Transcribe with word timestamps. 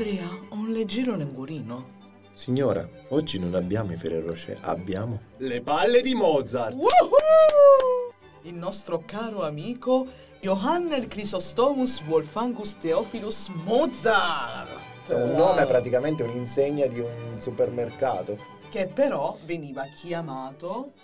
Andrea, 0.00 0.30
ho 0.48 0.54
un 0.54 0.70
leggero 0.70 1.14
languorino. 1.14 1.98
Signora, 2.32 2.88
oggi 3.08 3.38
non 3.38 3.52
abbiamo 3.52 3.92
i 3.92 3.98
Ferrero 3.98 4.28
Rocher, 4.28 4.56
abbiamo 4.62 5.20
le 5.36 5.60
palle 5.60 6.00
di 6.00 6.14
Mozart. 6.14 6.72
Woohoo! 6.72 8.14
Il 8.44 8.54
nostro 8.54 9.02
caro 9.04 9.44
amico 9.44 10.06
Johannes 10.40 11.06
Chrysostomus 11.06 12.00
Wolfangus 12.08 12.78
Theophilus 12.78 13.48
Mozart. 13.48 15.06
È 15.06 15.12
un 15.12 15.32
nome 15.32 15.66
praticamente 15.66 16.22
un'insegna 16.22 16.86
di 16.86 17.00
un 17.00 17.36
supermercato. 17.38 18.38
Che 18.70 18.86
però 18.86 19.36
veniva 19.44 19.84
chiamato 19.84 20.94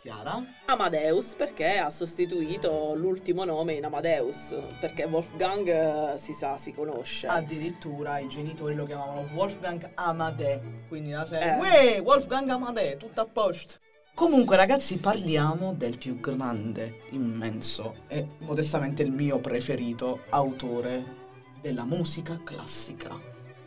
Chiara? 0.00 0.40
Amadeus 0.66 1.34
perché 1.34 1.78
ha 1.78 1.90
sostituito 1.90 2.94
l'ultimo 2.94 3.44
nome 3.44 3.72
in 3.72 3.84
Amadeus, 3.84 4.54
perché 4.78 5.04
Wolfgang 5.04 5.66
eh, 5.68 6.18
si 6.18 6.32
sa, 6.32 6.56
si 6.56 6.72
conosce. 6.72 7.26
Addirittura 7.26 8.20
i 8.20 8.28
genitori 8.28 8.76
lo 8.76 8.84
chiamavano 8.84 9.28
Wolfgang 9.34 9.90
Amade, 9.94 10.84
quindi 10.86 11.10
la 11.10 11.26
serie, 11.26 11.56
Eh. 11.56 11.58
Uè, 11.58 12.00
Wolfgang 12.00 12.48
Amade, 12.48 12.96
tutto 12.96 13.22
a 13.22 13.26
posto. 13.26 13.74
Comunque 14.14 14.54
ragazzi 14.56 14.98
parliamo 14.98 15.74
del 15.74 15.98
più 15.98 16.20
grande, 16.20 17.02
immenso 17.10 18.04
e 18.06 18.24
modestamente 18.38 19.02
il 19.02 19.10
mio 19.10 19.40
preferito 19.40 20.20
autore 20.30 21.26
della 21.60 21.84
musica 21.84 22.40
classica. 22.44 23.16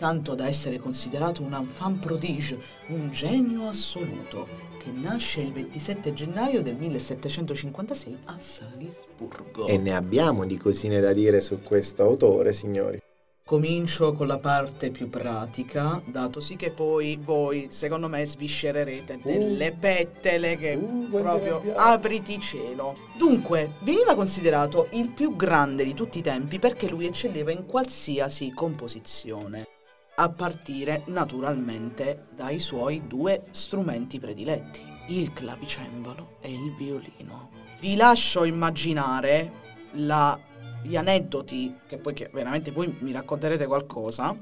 Tanto 0.02 0.34
da 0.34 0.48
essere 0.48 0.80
considerato 0.80 1.44
un 1.44 1.54
enfant 1.54 2.04
prodige, 2.04 2.60
un 2.88 3.12
genio 3.12 3.68
assoluto, 3.68 4.48
che 4.80 4.90
nasce 4.90 5.42
il 5.42 5.54
27 5.54 6.12
gennaio 6.16 6.64
del 6.64 6.76
1756 6.76 8.18
a 8.26 8.36
Salisburgo. 8.40 9.68
E 9.68 9.78
ne 9.78 9.94
abbiamo 9.94 10.48
di 10.48 10.58
cosine 10.58 11.02
da 11.02 11.14
dire 11.14 11.40
su 11.40 11.62
questo 11.62 12.02
autore, 12.02 12.52
signori. 12.52 13.00
Comincio 13.46 14.14
con 14.14 14.26
la 14.26 14.40
parte 14.40 14.90
più 14.90 15.08
pratica, 15.08 16.02
dato 16.08 16.40
sì 16.40 16.56
che 16.56 16.72
poi 16.72 17.20
voi, 17.24 17.68
secondo 17.70 18.08
me, 18.08 18.26
sviscererete 18.26 19.20
delle 19.24 19.72
pettele 19.72 20.58
che 20.58 20.74
Uh, 20.74 21.10
proprio 21.12 21.62
apriti 21.76 22.40
cielo. 22.40 22.96
Dunque, 23.20 23.74
veniva 23.82 24.16
considerato 24.16 24.88
il 24.94 25.10
più 25.10 25.36
grande 25.36 25.84
di 25.84 25.94
tutti 25.94 26.18
i 26.18 26.24
tempi 26.24 26.58
perché 26.58 26.90
lui 26.90 27.06
eccelleva 27.06 27.52
in 27.52 27.68
qualsiasi 27.68 28.52
composizione, 28.52 29.68
a 30.22 30.30
partire 30.30 31.02
naturalmente 31.08 32.28
dai 32.36 32.60
suoi 32.60 33.08
due 33.08 33.46
strumenti 33.50 34.20
prediletti, 34.20 34.82
il 35.08 35.34
clavicembalo 35.34 36.38
e 36.42 36.54
il 36.54 36.76
violino. 36.76 37.50
Vi 37.80 37.96
lascio 37.96 38.44
immaginare 38.44 39.52
la- 39.94 40.40
gli 40.84 40.96
aneddoti, 40.96 41.76
che 41.88 41.98
poi 41.98 42.14
che 42.14 42.30
veramente 42.32 42.70
voi 42.70 42.96
mi 43.00 43.12
racconterete 43.12 43.66
qualcosa. 43.66 44.38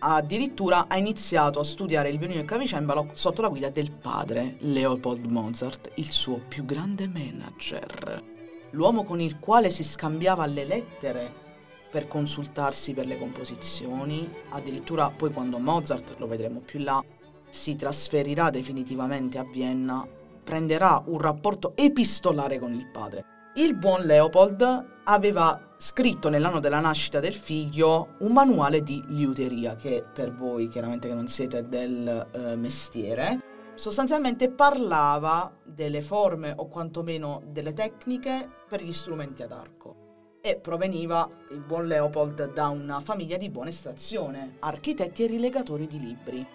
Addirittura 0.00 0.86
ha 0.86 0.96
iniziato 0.96 1.58
a 1.58 1.64
studiare 1.64 2.10
il 2.10 2.18
violino 2.18 2.38
e 2.38 2.42
il 2.42 2.48
clavicembalo 2.48 3.10
sotto 3.14 3.42
la 3.42 3.48
guida 3.48 3.70
del 3.70 3.90
padre, 3.90 4.54
Leopold 4.60 5.24
Mozart, 5.24 5.90
il 5.96 6.12
suo 6.12 6.40
più 6.46 6.64
grande 6.64 7.08
manager. 7.08 8.22
L'uomo 8.70 9.02
con 9.02 9.20
il 9.20 9.40
quale 9.40 9.70
si 9.70 9.82
scambiava 9.82 10.46
le 10.46 10.64
lettere 10.64 11.46
per 11.90 12.06
consultarsi 12.06 12.92
per 12.92 13.06
le 13.06 13.18
composizioni, 13.18 14.30
addirittura 14.50 15.10
poi 15.10 15.32
quando 15.32 15.58
Mozart, 15.58 16.16
lo 16.18 16.26
vedremo 16.26 16.60
più 16.60 16.80
là, 16.80 17.02
si 17.48 17.76
trasferirà 17.76 18.50
definitivamente 18.50 19.38
a 19.38 19.44
Vienna, 19.44 20.06
prenderà 20.44 21.02
un 21.06 21.18
rapporto 21.18 21.72
epistolare 21.76 22.58
con 22.58 22.72
il 22.72 22.86
padre. 22.90 23.24
Il 23.54 23.74
buon 23.74 24.02
Leopold 24.02 25.02
aveva 25.04 25.74
scritto 25.78 26.28
nell'anno 26.28 26.60
della 26.60 26.80
nascita 26.80 27.20
del 27.20 27.34
figlio 27.34 28.14
un 28.20 28.32
manuale 28.32 28.82
di 28.82 29.02
liuteria 29.08 29.76
che 29.76 30.04
per 30.12 30.34
voi 30.34 30.68
chiaramente 30.68 31.08
che 31.08 31.14
non 31.14 31.26
siete 31.26 31.68
del 31.68 32.28
eh, 32.32 32.56
mestiere. 32.56 33.42
Sostanzialmente 33.74 34.50
parlava 34.50 35.52
delle 35.64 36.02
forme 36.02 36.52
o 36.56 36.68
quantomeno 36.68 37.42
delle 37.46 37.72
tecniche 37.72 38.48
per 38.68 38.82
gli 38.82 38.92
strumenti 38.92 39.42
ad 39.42 39.52
arco 39.52 40.07
e 40.40 40.56
proveniva 40.56 41.28
il 41.50 41.60
buon 41.60 41.86
Leopold 41.86 42.52
da 42.52 42.68
una 42.68 43.00
famiglia 43.00 43.36
di 43.36 43.50
buona 43.50 43.70
estrazione, 43.70 44.56
architetti 44.60 45.24
e 45.24 45.26
rilegatori 45.26 45.86
di 45.86 45.98
libri. 45.98 46.46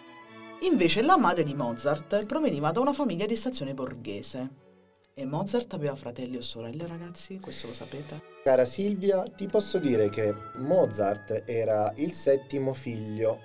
Invece 0.62 1.02
la 1.02 1.18
madre 1.18 1.44
di 1.44 1.54
Mozart 1.54 2.26
proveniva 2.26 2.72
da 2.72 2.80
una 2.80 2.94
famiglia 2.94 3.26
di 3.26 3.34
estrazione 3.34 3.74
borghese. 3.74 4.62
E 5.14 5.26
Mozart 5.26 5.74
aveva 5.74 5.96
fratelli 5.96 6.38
o 6.38 6.42
sorelle, 6.42 6.88
ragazzi? 6.88 7.40
Questo 7.40 7.68
lo 7.68 7.74
sapete? 7.74 8.22
Cara 8.44 8.66
Silvia, 8.66 9.24
ti 9.24 9.46
posso 9.46 9.78
dire 9.78 10.10
che 10.10 10.34
Mozart 10.56 11.44
era 11.46 11.92
il 11.98 12.14
settimo 12.14 12.74
figlio, 12.74 13.40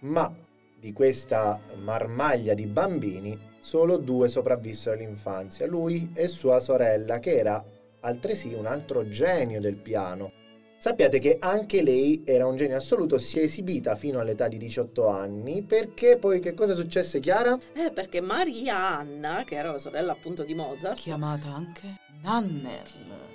ma 0.00 0.32
di 0.78 0.92
questa 0.92 1.60
marmaglia 1.76 2.54
di 2.54 2.66
bambini 2.66 3.38
solo 3.58 3.96
due 3.96 4.28
sopravvissero 4.28 4.94
all'infanzia, 4.94 5.66
lui 5.66 6.10
e 6.14 6.28
sua 6.28 6.60
sorella, 6.60 7.18
che 7.18 7.36
era 7.36 7.62
altresì 8.00 8.54
un 8.54 8.66
altro 8.66 9.08
genio 9.08 9.60
del 9.60 9.76
piano. 9.76 10.32
Sappiate 10.78 11.18
che 11.18 11.36
anche 11.38 11.82
lei 11.82 12.22
era 12.24 12.46
un 12.46 12.56
genio 12.56 12.76
assoluto, 12.76 13.18
si 13.18 13.38
è 13.38 13.42
esibita 13.42 13.96
fino 13.96 14.18
all'età 14.18 14.48
di 14.48 14.56
18 14.56 15.08
anni, 15.08 15.62
perché 15.62 16.16
poi 16.16 16.40
che 16.40 16.54
cosa 16.54 16.72
successe 16.72 17.20
Chiara? 17.20 17.58
Eh, 17.74 17.90
perché 17.92 18.22
Maria 18.22 18.96
Anna, 18.98 19.44
che 19.44 19.56
era 19.56 19.72
la 19.72 19.78
sorella 19.78 20.12
appunto 20.12 20.42
di 20.42 20.54
Mozart, 20.54 20.98
Chiamata 20.98 21.48
anche 21.48 21.96
Nannerl. 22.22 23.29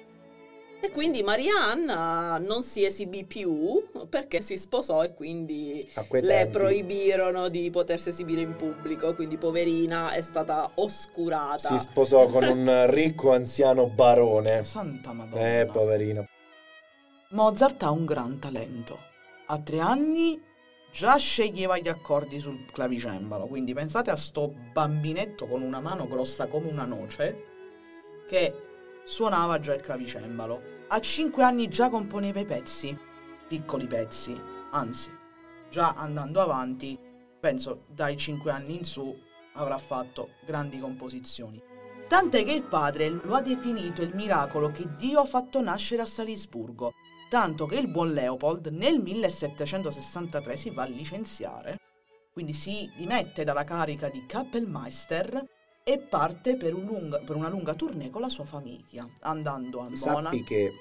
E 0.86 0.92
quindi 0.92 1.24
Maria 1.24 1.58
Anna 1.64 2.38
non 2.38 2.62
si 2.62 2.86
esibì 2.86 3.26
più 3.26 3.84
perché 4.08 4.40
si 4.40 4.56
sposò 4.56 5.04
e 5.04 5.14
quindi 5.14 5.88
le 5.94 6.22
tempi 6.22 6.52
proibirono 6.52 7.50
di 7.50 7.70
potersi 7.72 8.10
esibire 8.10 8.42
in 8.42 8.56
pubblico, 8.56 9.16
quindi 9.16 9.38
poverina 9.38 10.12
è 10.12 10.22
stata 10.22 10.70
oscurata. 10.76 11.58
si 11.58 11.78
sposò 11.80 12.28
con 12.28 12.44
un 12.44 12.86
ricco 12.90 13.32
anziano 13.32 13.88
barone. 13.88 14.64
Santa 14.64 15.12
Madonna. 15.12 15.60
Eh, 15.60 15.66
poverino. 15.66 16.28
Mozart 17.30 17.82
ha 17.84 17.90
un 17.90 18.06
gran 18.06 18.40
talento. 18.40 19.00
A 19.48 19.60
tre 19.60 19.80
anni 19.80 20.40
già 20.92 21.18
sceglieva 21.18 21.80
gli 21.80 21.88
accordi 21.88 22.40
sul 22.40 22.66
clavicembalo, 22.72 23.48
quindi 23.48 23.74
pensate 23.74 24.12
a 24.12 24.16
sto 24.16 24.54
bambinetto 24.72 25.48
con 25.48 25.62
una 25.62 25.80
mano 25.80 26.08
grossa 26.08 26.46
come 26.46 26.70
una 26.70 26.86
noce 26.86 27.44
che 28.28 28.54
suonava 29.04 29.60
già 29.60 29.74
il 29.74 29.82
clavicembalo. 29.82 30.75
A 30.96 31.02
cinque 31.02 31.44
anni 31.44 31.68
già 31.68 31.90
componeva 31.90 32.40
i 32.40 32.46
pezzi, 32.46 32.98
piccoli 33.50 33.86
pezzi, 33.86 34.34
anzi, 34.72 35.12
già 35.70 35.90
andando 35.90 36.40
avanti, 36.40 36.98
penso 37.38 37.84
dai 37.88 38.16
cinque 38.16 38.52
anni 38.52 38.78
in 38.78 38.86
su 38.86 39.14
avrà 39.56 39.78
fatto 39.78 40.36
grandi 40.46 40.80
composizioni. 40.80 41.62
Tant'è 42.08 42.46
che 42.46 42.54
il 42.54 42.64
padre 42.64 43.10
lo 43.10 43.36
ha 43.36 43.42
definito 43.42 44.04
il 44.04 44.16
miracolo 44.16 44.72
che 44.72 44.96
Dio 44.96 45.20
ha 45.20 45.26
fatto 45.26 45.60
nascere 45.60 46.02
a 46.02 46.06
Salisburgo, 46.06 46.94
tanto 47.30 47.66
che 47.66 47.76
il 47.76 47.90
buon 47.90 48.14
Leopold 48.14 48.68
nel 48.68 49.02
1763 49.02 50.56
si 50.56 50.70
va 50.70 50.84
a 50.84 50.88
licenziare, 50.88 51.78
quindi 52.32 52.54
si 52.54 52.90
dimette 52.96 53.44
dalla 53.44 53.66
carica 53.66 54.08
di 54.08 54.26
Kappelmeister 54.26 55.46
e 55.88 56.00
parte 56.00 56.58
per, 56.58 56.74
un 56.74 56.84
lunga- 56.86 57.20
per 57.20 57.36
una 57.36 57.48
lunga 57.48 57.76
tournée 57.76 58.10
con 58.10 58.22
la 58.22 58.28
sua 58.28 58.44
famiglia, 58.44 59.08
andando 59.22 59.82
a 59.82 59.96
Sappi 59.96 60.14
Monaco. 60.16 60.44
che 60.44 60.72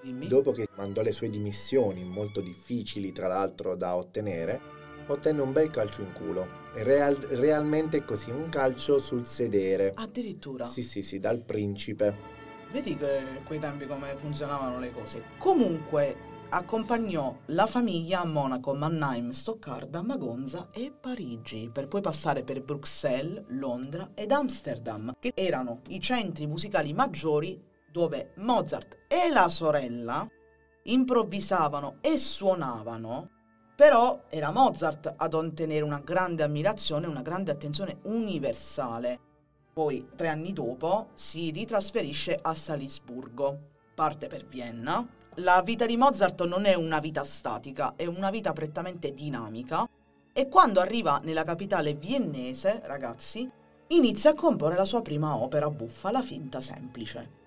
Dimmi. 0.00 0.26
dopo 0.26 0.52
che 0.52 0.68
mandò 0.74 1.02
le 1.02 1.12
sue 1.12 1.28
dimissioni, 1.28 2.02
molto 2.02 2.40
difficili 2.40 3.12
tra 3.12 3.28
l'altro 3.28 3.76
da 3.76 3.94
ottenere, 3.94 4.58
ottenne 5.06 5.42
un 5.42 5.52
bel 5.52 5.68
calcio 5.68 6.00
in 6.00 6.12
culo. 6.14 6.46
Real- 6.76 7.14
realmente 7.14 8.06
così, 8.06 8.30
un 8.30 8.48
calcio 8.48 8.98
sul 8.98 9.26
sedere. 9.26 9.92
Addirittura. 9.94 10.64
Sì, 10.64 10.80
sì, 10.80 11.02
sì, 11.02 11.18
dal 11.18 11.42
principe. 11.42 12.16
Vedi 12.72 12.96
che 12.96 13.42
quei 13.44 13.58
tempi 13.58 13.86
come 13.86 14.16
funzionavano 14.16 14.78
le 14.78 14.92
cose. 14.92 15.24
Comunque 15.36 16.16
accompagnò 16.48 17.36
la 17.46 17.66
famiglia 17.66 18.20
a 18.20 18.26
Monaco, 18.26 18.74
Mannheim, 18.74 19.30
Stoccarda, 19.30 20.02
Magonza 20.02 20.68
e 20.72 20.92
Parigi, 20.92 21.70
per 21.72 21.88
poi 21.88 22.00
passare 22.00 22.42
per 22.42 22.62
Bruxelles, 22.62 23.44
Londra 23.48 24.10
ed 24.14 24.30
Amsterdam, 24.30 25.16
che 25.18 25.32
erano 25.34 25.80
i 25.88 26.00
centri 26.00 26.46
musicali 26.46 26.92
maggiori 26.92 27.60
dove 27.90 28.32
Mozart 28.36 29.06
e 29.08 29.30
la 29.32 29.48
sorella 29.48 30.26
improvvisavano 30.84 31.96
e 32.00 32.16
suonavano, 32.16 33.30
però 33.74 34.24
era 34.28 34.52
Mozart 34.52 35.14
ad 35.16 35.34
ottenere 35.34 35.84
una 35.84 36.00
grande 36.00 36.42
ammirazione, 36.42 37.06
una 37.06 37.22
grande 37.22 37.50
attenzione 37.50 37.98
universale. 38.04 39.20
Poi, 39.72 40.08
tre 40.14 40.28
anni 40.28 40.52
dopo, 40.52 41.08
si 41.14 41.50
ritrasferisce 41.50 42.38
a 42.40 42.54
Salisburgo, 42.54 43.58
parte 43.94 44.26
per 44.28 44.46
Vienna. 44.46 45.15
La 45.40 45.60
vita 45.62 45.84
di 45.86 45.96
Mozart 45.96 46.42
non 46.44 46.64
è 46.64 46.74
una 46.74 46.98
vita 47.00 47.22
statica, 47.24 47.94
è 47.96 48.06
una 48.06 48.30
vita 48.30 48.52
prettamente 48.52 49.12
dinamica 49.12 49.86
e 50.32 50.48
quando 50.48 50.80
arriva 50.80 51.20
nella 51.22 51.44
capitale 51.44 51.94
viennese, 51.94 52.80
ragazzi, 52.84 53.48
inizia 53.88 54.30
a 54.30 54.34
comporre 54.34 54.76
la 54.76 54.84
sua 54.84 55.02
prima 55.02 55.36
opera 55.36 55.70
buffa, 55.70 56.10
La 56.10 56.22
finta 56.22 56.60
semplice. 56.60 57.44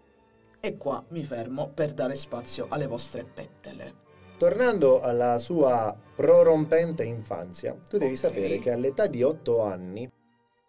E 0.59 0.77
qua 0.77 1.03
mi 1.09 1.24
fermo 1.24 1.69
per 1.74 1.94
dare 1.94 2.15
spazio 2.15 2.68
alle 2.69 2.88
vostre 2.88 3.24
pettele. 3.25 4.07
tornando 4.38 5.01
alla 5.01 5.38
sua 5.38 5.94
prorompente 6.15 7.03
infanzia, 7.03 7.77
tu 7.89 7.97
devi 7.97 8.15
Ok. 8.15 8.18
sapere 8.18 8.59
che 8.59 8.71
all'età 8.71 9.07
di 9.07 9.21
8 9.21 9.63
anni 9.63 10.09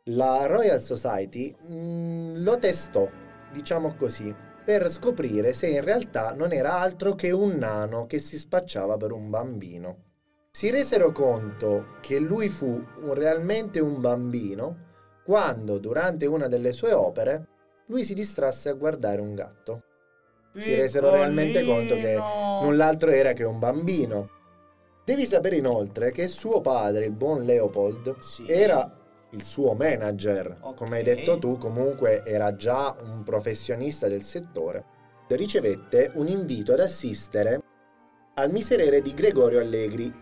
la 0.06 0.46
Royal 0.46 0.80
Society 0.80 1.54
mm, 1.72 2.42
lo 2.42 2.58
testò, 2.58 3.08
diciamo 3.52 3.94
così, 3.94 4.34
per 4.70 4.88
scoprire 4.88 5.52
se 5.52 5.66
in 5.66 5.80
realtà 5.82 6.32
non 6.32 6.52
era 6.52 6.74
altro 6.74 7.16
che 7.16 7.32
un 7.32 7.56
nano 7.56 8.06
che 8.06 8.20
si 8.20 8.38
spacciava 8.38 8.96
per 8.96 9.10
un 9.10 9.28
bambino. 9.28 10.04
Si 10.52 10.70
resero 10.70 11.10
conto 11.10 11.96
che 12.00 12.20
lui 12.20 12.48
fu 12.48 12.66
un- 12.68 13.14
realmente 13.14 13.80
un 13.80 14.00
bambino 14.00 14.76
quando, 15.24 15.78
durante 15.78 16.26
una 16.26 16.46
delle 16.46 16.70
sue 16.70 16.92
opere, 16.92 17.48
lui 17.86 18.04
si 18.04 18.14
distrasse 18.14 18.68
a 18.68 18.74
guardare 18.74 19.20
un 19.20 19.34
gatto. 19.34 19.82
Si 20.54 20.72
resero 20.72 21.10
realmente 21.10 21.64
conto 21.64 21.94
che. 21.96 22.16
Null'altro 22.62 23.10
era 23.10 23.32
che 23.32 23.42
un 23.42 23.58
bambino. 23.58 24.28
Devi 25.04 25.26
sapere 25.26 25.56
inoltre 25.56 26.12
che 26.12 26.28
suo 26.28 26.60
padre, 26.60 27.06
il 27.06 27.12
buon 27.12 27.42
Leopold, 27.42 28.18
Sì. 28.20 28.44
era 28.46 28.88
il 29.30 29.42
suo 29.42 29.74
manager. 29.74 30.58
Ok. 30.60 30.76
Come 30.76 30.98
hai 30.98 31.02
detto 31.02 31.38
tu, 31.38 31.58
comunque 31.58 32.22
era 32.24 32.54
già 32.54 32.94
un 33.02 33.22
professionista 33.22 34.08
del 34.08 34.22
settore. 34.22 34.84
Ricevette 35.28 36.10
un 36.14 36.26
invito 36.26 36.72
ad 36.72 36.80
assistere 36.80 37.62
al 38.34 38.50
miserere 38.50 39.00
di 39.00 39.14
Gregorio 39.14 39.60
Allegri. 39.60 40.12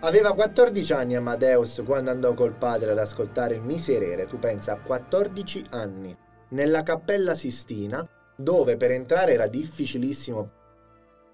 Aveva 0.00 0.32
14 0.32 0.92
anni 0.92 1.14
Amadeus 1.14 1.82
quando 1.86 2.10
andò 2.10 2.34
col 2.34 2.54
padre 2.54 2.90
ad 2.90 2.98
ascoltare 2.98 3.54
il 3.54 3.62
miserere, 3.62 4.26
tu 4.26 4.38
pensa, 4.38 4.72
a 4.72 4.80
14 4.80 5.66
anni, 5.70 6.14
nella 6.50 6.82
cappella 6.82 7.34
Sistina, 7.34 8.06
dove 8.36 8.76
per 8.76 8.90
entrare 8.90 9.32
era 9.32 9.46
difficilissimo 9.46 10.64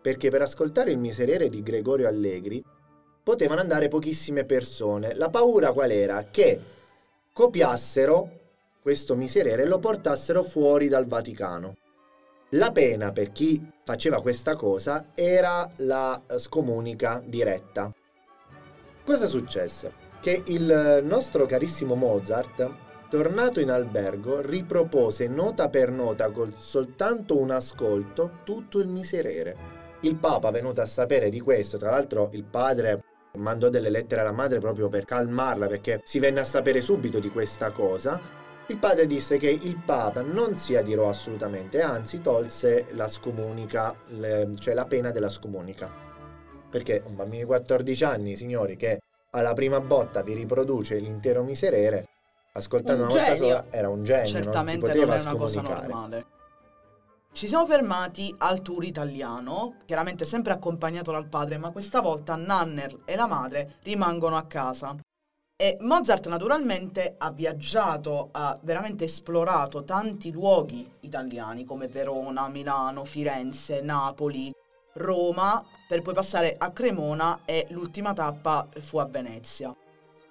perché 0.02 0.31
per 0.31 0.43
ascoltare 0.43 0.90
il 0.90 0.99
miserere 0.99 1.49
di 1.49 1.62
Gregorio 1.62 2.08
Allegri 2.08 2.62
potevano 3.23 3.61
andare 3.61 3.87
pochissime 3.87 4.44
persone. 4.44 5.14
La 5.14 5.31
paura 5.31 5.73
qual 5.73 5.93
era? 5.93 6.25
Che 6.25 6.61
copiassero 7.32 8.40
questo 8.82 9.17
miserere 9.17 9.62
e 9.62 9.67
lo 9.67 9.79
portassero 9.79 10.43
fuori 10.43 10.88
dal 10.88 11.06
Vaticano. 11.06 11.76
La 12.50 12.70
pena 12.70 13.12
per 13.12 13.32
chi 13.32 13.67
faceva 13.84 14.20
questa 14.20 14.56
cosa 14.56 15.06
era 15.14 15.70
la 15.79 16.20
scomunica 16.37 17.23
diretta. 17.25 17.90
Cosa 19.05 19.26
successe? 19.26 20.11
Che 20.20 20.43
il 20.46 21.00
nostro 21.02 21.46
carissimo 21.46 21.94
Mozart, 21.94 22.70
tornato 23.08 23.61
in 23.61 23.70
albergo, 23.70 24.40
ripropose 24.40 25.29
nota 25.29 25.69
per 25.70 25.90
nota 25.90 26.31
col 26.31 26.52
soltanto 26.56 27.38
un 27.40 27.50
ascolto 27.50 28.40
tutto 28.44 28.79
il 28.81 28.88
miserere. 28.88 29.81
Il 30.00 30.17
Papa, 30.17 30.50
venuto 30.50 30.81
a 30.81 30.87
sapere 30.87 31.31
di 31.31 31.40
questo, 31.40 31.79
tra 31.79 31.90
l'altro 31.90 32.29
il 32.32 32.44
padre 32.44 33.02
mandò 33.34 33.69
delle 33.69 33.90
lettere 33.90 34.20
alla 34.20 34.32
madre 34.32 34.58
proprio 34.61 34.88
per 34.88 35.05
calmarla 35.05 35.67
perché 35.67 36.00
si 36.05 36.19
venne 36.19 36.40
a 36.40 36.44
sapere 36.44 36.81
subito 36.81 37.19
di 37.19 37.31
questa 37.31 37.70
cosa. 37.70 38.20
Il 38.67 38.76
padre 38.79 39.06
disse 39.06 39.38
che 39.38 39.50
il 39.50 39.76
Papa 39.84 40.23
non 40.23 40.56
si 40.56 40.76
adirò 40.76 41.08
assolutamente, 41.08 41.82
anzi 41.82 42.20
tolse 42.20 42.87
la 42.93 43.08
scomunica, 43.08 43.94
le- 44.08 44.50
cioè 44.58 44.73
la 44.75 44.87
pena 44.87 45.11
della 45.11 45.29
scomunica. 45.29 45.90
Perché 46.70 47.02
un 47.05 47.17
bambino 47.17 47.40
di 47.43 47.46
14 47.46 48.05
anni, 48.05 48.37
signori, 48.37 48.76
che 48.76 49.00
alla 49.31 49.52
prima 49.52 49.81
botta 49.81 50.23
vi 50.23 50.34
riproduce 50.34 50.96
l'intero 50.99 51.43
miserere, 51.43 52.06
ascoltando 52.52 53.02
Un 53.05 53.11
una 53.11 53.19
volta 53.19 53.34
genio. 53.34 53.49
sola, 53.49 53.64
era 53.70 53.88
un 53.88 54.05
genio, 54.05 54.26
Certamente 54.26 54.52
non 54.55 54.69
si 54.69 54.79
non 54.79 55.08
poteva 55.08 55.17
è 55.17 55.20
una 55.20 55.34
cosa 55.37 55.61
normale. 55.61 56.26
Ci 57.34 57.49
siamo 57.49 57.67
fermati 57.67 58.32
al 58.38 58.61
tour 58.61 58.84
italiano, 58.84 59.76
chiaramente 59.87 60.26
sempre 60.26 60.52
accompagnato 60.52 61.12
dal 61.12 61.29
padre, 61.29 61.56
ma 61.56 61.70
questa 61.70 62.02
volta 62.02 62.37
Nanner 62.37 63.00
e 63.06 63.17
la 63.17 63.26
madre 63.26 63.76
rimangono 63.84 64.37
a 64.37 64.44
casa. 64.44 64.94
E 65.56 65.79
Mozart 65.81 66.29
naturalmente 66.29 67.14
ha 67.17 67.31
viaggiato, 67.32 68.29
ha 68.32 68.58
veramente 68.62 69.05
esplorato 69.05 69.82
tanti 69.82 70.31
luoghi 70.31 70.88
italiani 71.00 71.64
come 71.64 71.88
Verona, 71.88 72.49
Milano, 72.49 73.05
Firenze, 73.05 73.81
Napoli, 73.81 74.52
Roma, 74.94 75.64
per 75.88 76.02
poi 76.02 76.12
passare 76.12 76.56
a 76.58 76.70
Cremona 76.70 77.40
e 77.46 77.67
l'ultima 77.70 78.12
tappa 78.12 78.69
fu 78.79 78.99
a 78.99 79.06
Venezia. 79.06 79.75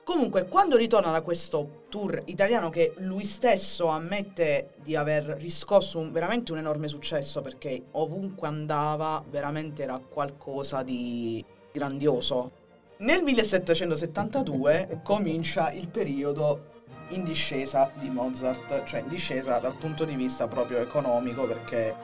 Comunque, 0.03 0.48
quando 0.48 0.77
ritorna 0.77 1.12
da 1.12 1.21
questo 1.21 1.83
tour 1.89 2.24
italiano 2.25 2.69
che 2.69 2.94
lui 2.98 3.24
stesso 3.24 3.88
ammette 3.88 4.71
di 4.81 4.95
aver 4.95 5.38
riscosso 5.39 6.00
un- 6.00 6.12
veramente 6.12 6.51
un 6.51 6.57
enorme 6.57 6.88
successo 6.88 7.42
perché 7.42 7.83
ovunque 7.92 8.48
andava 8.48 9.24
veramente 9.30 9.83
era 9.83 10.00
qualcosa 10.00 10.81
di 10.81 11.44
grandioso. 11.71 12.51
Nel 12.98 13.21
1772 13.24 15.01
comincia 15.03 15.71
il 15.71 15.88
periodo 15.88 16.69
in 17.09 17.24
discesa 17.24 17.92
di 18.00 18.09
Mozart, 18.09 18.83
cioè 18.86 19.01
in 19.01 19.07
discesa 19.07 19.59
dal 19.59 19.75
punto 19.75 20.03
di 20.03 20.15
vista 20.15 20.48
proprio 20.48 20.80
economico 20.80 21.45
perché 21.45 21.95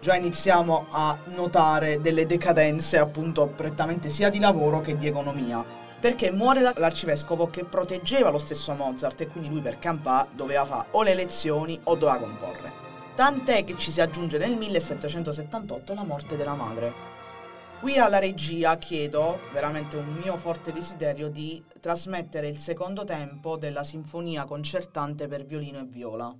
già 0.00 0.14
iniziamo 0.14 0.86
a 0.90 1.18
notare 1.26 2.00
delle 2.00 2.26
decadenze 2.26 2.98
appunto 2.98 3.48
prettamente 3.48 4.08
sia 4.08 4.30
di 4.30 4.38
lavoro 4.38 4.80
che 4.80 4.96
di 4.96 5.06
economia 5.06 5.78
perché 6.00 6.30
muore 6.30 6.60
la- 6.60 6.72
l'arcivescovo 6.76 7.50
che 7.50 7.64
proteggeva 7.64 8.30
lo 8.30 8.38
stesso 8.38 8.72
Mozart 8.72 9.20
e 9.20 9.28
quindi 9.28 9.50
lui 9.50 9.60
per 9.60 9.78
campà 9.78 10.26
doveva 10.32 10.64
fare 10.64 10.88
o 10.92 11.02
le 11.02 11.12
elezioni 11.12 11.78
o 11.84 11.94
doveva 11.94 12.18
comporre. 12.18 12.72
Tant'è 13.14 13.64
che 13.64 13.76
ci 13.76 13.90
si 13.90 14.00
aggiunge 14.00 14.38
nel 14.38 14.56
1778 14.56 15.92
la 15.94 16.04
morte 16.04 16.36
della 16.36 16.54
madre. 16.54 16.92
Qui 17.80 17.98
alla 17.98 18.18
regia 18.18 18.76
chiedo, 18.76 19.40
veramente 19.52 19.96
un 19.96 20.18
mio 20.22 20.36
forte 20.36 20.72
desiderio, 20.72 21.28
di 21.28 21.62
trasmettere 21.80 22.48
il 22.48 22.58
secondo 22.58 23.04
tempo 23.04 23.56
della 23.56 23.84
sinfonia 23.84 24.44
concertante 24.44 25.28
per 25.28 25.44
violino 25.44 25.80
e 25.80 25.86
viola. 25.86 26.34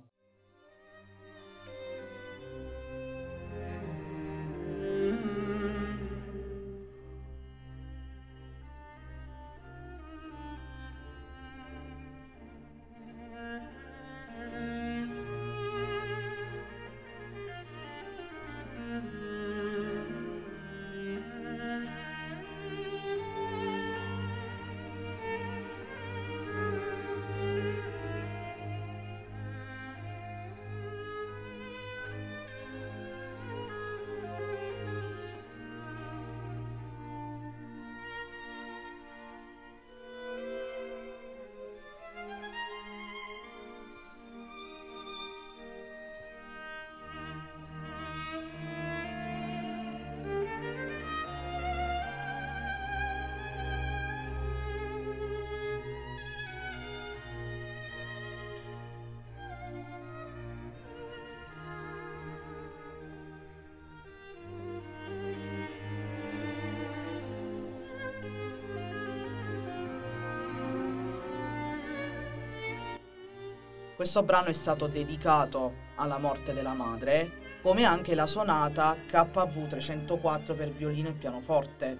Questo 74.01 74.23
brano 74.23 74.47
è 74.47 74.53
stato 74.53 74.87
dedicato 74.87 75.73
alla 75.97 76.17
morte 76.17 76.53
della 76.53 76.73
madre, 76.73 77.59
come 77.61 77.83
anche 77.83 78.15
la 78.15 78.25
sonata 78.25 78.97
KV 79.05 79.67
304 79.67 80.55
per 80.55 80.71
violino 80.71 81.09
e 81.09 81.13
pianoforte. 81.13 81.99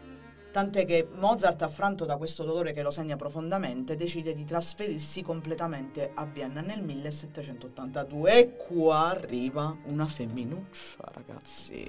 Tant'è 0.51 0.88
che 0.88 1.08
Mozart, 1.13 1.62
affranto 1.62 2.03
da 2.05 2.17
questo 2.17 2.43
dolore 2.43 2.74
che 2.74 2.81
lo 2.81 2.89
segna 2.89 3.17
profondamente, 3.17 3.96
decide 3.96 4.34
di 4.34 4.43
trasferirsi 4.46 5.22
completamente 5.22 6.10
a 6.15 6.25
Vienna 6.25 6.62
nel 6.62 6.84
1782. 6.84 8.34
E 8.36 8.55
qua 8.58 9.12
arriva 9.12 9.77
una 9.84 10.08
femminuccia, 10.08 11.03
ragazzi. 11.13 11.86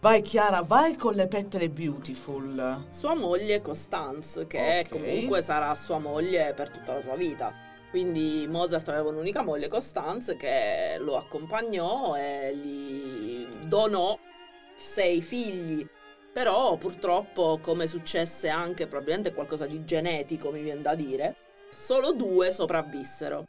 Vai 0.00 0.22
Chiara, 0.22 0.62
vai 0.62 0.96
con 0.96 1.14
le 1.14 1.28
pettine 1.28 1.70
beautiful. 1.70 2.86
Sua 2.88 3.14
moglie 3.14 3.62
Constance, 3.62 4.44
che 4.48 4.84
Ok. 4.84 4.88
comunque 4.88 5.40
sarà 5.40 5.72
sua 5.76 6.00
moglie 6.00 6.52
per 6.52 6.68
tutta 6.68 6.94
la 6.94 7.00
sua 7.00 7.14
vita. 7.14 7.70
Quindi 7.92 8.46
Mozart 8.48 8.88
aveva 8.88 9.10
un'unica 9.10 9.42
moglie, 9.42 9.68
Constance, 9.68 10.34
che 10.36 10.96
lo 10.98 11.18
accompagnò 11.18 12.16
e 12.16 12.56
gli 12.56 13.46
donò 13.66 14.18
sei 14.74 15.20
figli. 15.20 15.86
Però 16.32 16.78
purtroppo, 16.78 17.58
come 17.60 17.86
successe 17.86 18.48
anche, 18.48 18.86
probabilmente 18.86 19.34
qualcosa 19.34 19.66
di 19.66 19.84
genetico 19.84 20.50
mi 20.50 20.62
viene 20.62 20.80
da 20.80 20.94
dire, 20.94 21.36
solo 21.70 22.14
due 22.14 22.50
sopravvissero. 22.50 23.46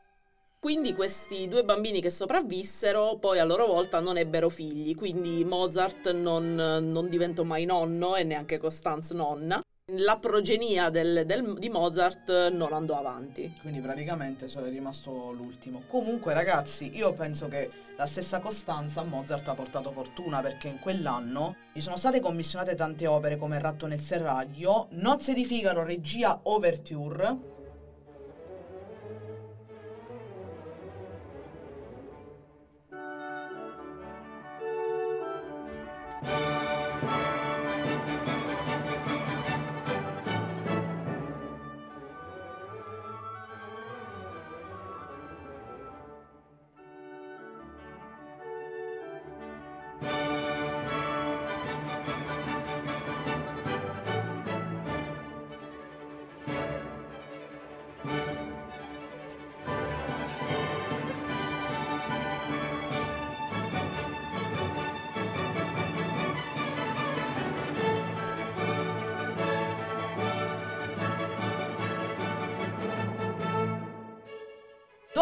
Quindi 0.59 0.93
questi 0.93 1.47
due 1.47 1.63
bambini 1.63 2.01
che 2.01 2.09
sopravvissero 2.09 3.15
poi 3.21 3.39
a 3.39 3.45
loro 3.45 3.65
volta 3.65 4.01
non 4.01 4.17
ebbero 4.17 4.49
figli, 4.49 4.93
quindi 4.93 5.45
Mozart 5.45 6.11
non, 6.11 6.53
non 6.55 7.07
diventò 7.07 7.43
mai 7.43 7.63
nonno 7.63 8.17
e 8.17 8.23
neanche 8.25 8.57
Constance 8.57 9.13
nonna. 9.13 9.63
La 9.97 10.17
progenia 10.17 10.89
del, 10.89 11.23
del, 11.25 11.53
di 11.59 11.69
Mozart 11.69 12.49
non 12.49 12.73
andò 12.73 12.97
avanti. 12.97 13.55
Quindi 13.61 13.79
praticamente 13.79 14.45
è 14.45 14.69
rimasto 14.69 15.31
l'ultimo. 15.31 15.83
Comunque 15.87 16.33
ragazzi, 16.33 16.95
io 16.95 17.13
penso 17.13 17.47
che 17.47 17.69
la 17.95 18.07
stessa 18.07 18.39
Costanza 18.39 19.01
a 19.01 19.03
Mozart 19.03 19.47
ha 19.47 19.53
portato 19.53 19.91
fortuna 19.91 20.41
perché 20.41 20.67
in 20.67 20.79
quell'anno 20.79 21.55
gli 21.71 21.79
sono 21.81 21.95
state 21.95 22.19
commissionate 22.19 22.73
tante 22.73 23.05
opere 23.05 23.37
come 23.37 23.59
Ratto 23.59 23.85
nel 23.85 23.99
serraglio, 23.99 24.87
Nozze 24.91 25.33
di 25.33 25.45
Figaro, 25.45 25.83
regia 25.83 26.39
Overture, 26.43 27.52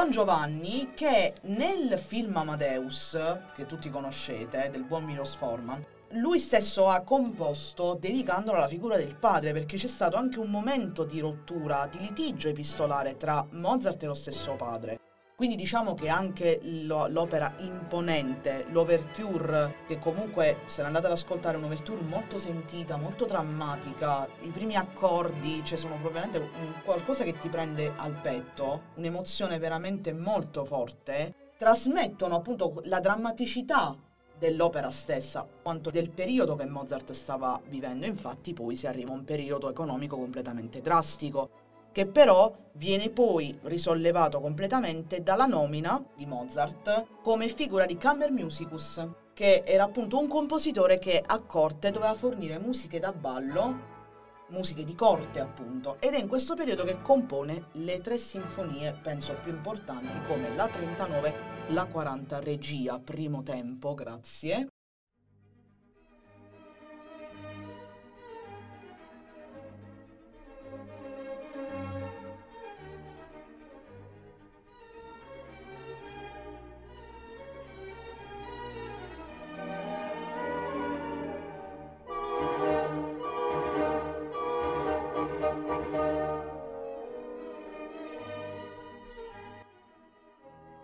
Don 0.02 0.10
Giovanni 0.10 0.94
che 0.96 1.36
nel 1.44 1.96
film 2.00 2.36
Amadeus, 2.36 3.16
che 3.54 3.68
tutti 3.68 3.92
conoscete, 3.92 4.72
del 4.72 4.84
buon 4.84 5.04
Milos 5.04 5.36
Forman, 5.36 5.86
lui 6.14 6.40
stesso 6.40 6.88
ha 6.88 7.02
composto 7.02 7.96
dedicandolo 8.02 8.58
alla 8.58 8.68
figura 8.68 8.98
del 8.98 9.14
padre 9.14 9.54
perché 9.54 9.78
c'è 9.78 9.86
stato 9.86 10.18
anche 10.18 10.40
un 10.40 10.50
momento 10.50 11.04
di 11.04 11.20
rottura, 11.20 11.88
di 11.88 12.00
litigio 12.00 12.50
epistolare 12.50 13.16
tra 13.16 13.46
Mozart 13.52 14.02
e 14.02 14.08
lo 14.08 14.16
stesso 14.16 14.56
padre. 14.56 15.01
Quindi 15.42 15.58
diciamo 15.58 15.96
che 15.96 16.08
anche 16.08 16.60
l'opera 16.62 17.56
imponente, 17.62 18.68
l'ouverture, 18.70 19.78
che 19.88 19.98
comunque 19.98 20.60
se 20.66 20.84
andate 20.84 21.08
ad 21.08 21.14
ascoltare 21.14 21.56
è 21.56 21.58
un'ouverture 21.58 22.00
molto 22.04 22.38
sentita, 22.38 22.96
molto 22.96 23.26
drammatica, 23.26 24.28
i 24.42 24.50
primi 24.50 24.76
accordi, 24.76 25.66
cioè 25.66 25.80
sono 25.80 25.98
propriamente 26.00 26.48
qualcosa 26.84 27.24
che 27.24 27.40
ti 27.40 27.50
prende 27.50 27.92
al 27.96 28.14
petto, 28.22 28.84
un'emozione 28.98 29.58
veramente 29.58 30.14
molto 30.14 30.64
forte, 30.64 31.34
trasmettono 31.58 32.36
appunto 32.36 32.80
la 32.84 33.00
drammaticità 33.00 33.98
dell'opera 34.38 34.92
stessa, 34.92 35.48
quanto 35.64 35.90
del 35.90 36.12
periodo 36.12 36.56
che 36.56 36.66
Mozart 36.66 37.14
stava 37.14 37.60
vivendo. 37.68 38.06
Infatti 38.06 38.54
poi 38.54 38.76
si 38.76 38.86
arriva 38.86 39.10
a 39.10 39.16
un 39.16 39.24
periodo 39.24 39.72
economico 39.72 40.18
completamente 40.18 40.82
drastico 40.82 41.61
che 41.92 42.06
però 42.06 42.54
viene 42.74 43.10
poi 43.10 43.58
risollevato 43.64 44.40
completamente 44.40 45.22
dalla 45.22 45.46
nomina 45.46 46.04
di 46.16 46.26
Mozart 46.26 47.08
come 47.22 47.48
figura 47.50 47.86
di 47.86 47.98
Kammermusicus, 47.98 49.08
che 49.34 49.64
era 49.66 49.84
appunto 49.84 50.20
un 50.20 50.28
compositore 50.28 51.00
che 51.00 51.22
a 51.26 51.40
corte 51.40 51.92
doveva 51.92 52.14
fornire 52.14 52.60
musiche 52.60 53.00
da 53.00 53.12
ballo, 53.12 53.90
musiche 54.50 54.84
di 54.84 54.96
corte 54.96 55.40
appunto, 55.40 55.98
ed 56.00 56.14
è 56.14 56.20
in 56.20 56.28
questo 56.28 56.56
periodo 56.56 56.84
che 56.84 57.02
compone 57.02 57.68
le 57.74 58.00
tre 58.02 58.18
sinfonie, 58.18 58.98
penso 59.02 59.36
più 59.42 59.52
importanti, 59.52 60.22
come 60.28 60.54
la 60.56 60.68
39, 60.68 61.34
la 61.68 61.86
40 61.86 62.40
regia, 62.40 63.00
primo 63.00 63.44
tempo, 63.44 63.94
grazie, 63.94 64.68